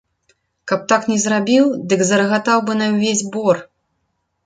Каб 0.71 0.87
так 0.93 1.03
не 1.11 1.17
зрабіў, 1.25 1.69
дык 1.93 2.01
зарагатаў 2.09 2.67
бы 2.71 2.81
на 2.83 2.91
ўвесь 2.97 3.27
бор. 3.37 3.67